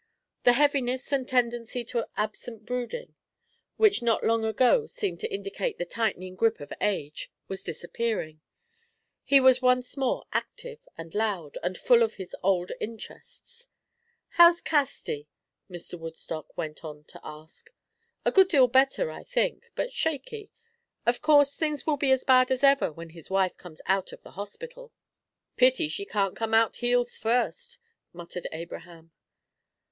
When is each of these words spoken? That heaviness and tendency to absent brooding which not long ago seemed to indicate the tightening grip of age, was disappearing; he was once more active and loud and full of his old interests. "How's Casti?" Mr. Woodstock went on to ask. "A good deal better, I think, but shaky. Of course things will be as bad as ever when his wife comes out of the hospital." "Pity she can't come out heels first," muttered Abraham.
That 0.45 0.53
heaviness 0.53 1.11
and 1.13 1.29
tendency 1.29 1.85
to 1.85 2.09
absent 2.17 2.65
brooding 2.65 3.13
which 3.77 4.01
not 4.01 4.23
long 4.23 4.43
ago 4.43 4.87
seemed 4.87 5.19
to 5.19 5.31
indicate 5.31 5.77
the 5.77 5.85
tightening 5.85 6.33
grip 6.33 6.59
of 6.59 6.73
age, 6.81 7.31
was 7.47 7.61
disappearing; 7.61 8.41
he 9.23 9.39
was 9.39 9.61
once 9.61 9.95
more 9.95 10.23
active 10.33 10.87
and 10.97 11.13
loud 11.13 11.59
and 11.61 11.77
full 11.77 12.01
of 12.01 12.15
his 12.15 12.35
old 12.41 12.71
interests. 12.81 13.67
"How's 14.29 14.59
Casti?" 14.59 15.27
Mr. 15.69 15.99
Woodstock 15.99 16.57
went 16.57 16.83
on 16.83 17.03
to 17.03 17.21
ask. 17.23 17.69
"A 18.25 18.31
good 18.31 18.47
deal 18.47 18.67
better, 18.67 19.11
I 19.11 19.21
think, 19.23 19.69
but 19.75 19.93
shaky. 19.93 20.49
Of 21.05 21.21
course 21.21 21.55
things 21.55 21.85
will 21.85 21.97
be 21.97 22.09
as 22.09 22.23
bad 22.23 22.49
as 22.49 22.63
ever 22.63 22.91
when 22.91 23.11
his 23.11 23.29
wife 23.29 23.55
comes 23.55 23.81
out 23.85 24.11
of 24.13 24.23
the 24.23 24.31
hospital." 24.31 24.91
"Pity 25.57 25.87
she 25.87 26.05
can't 26.05 26.35
come 26.35 26.55
out 26.55 26.77
heels 26.77 27.17
first," 27.17 27.77
muttered 28.13 28.47
Abraham. 28.51 29.11